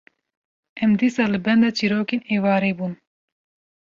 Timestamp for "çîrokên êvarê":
1.77-2.71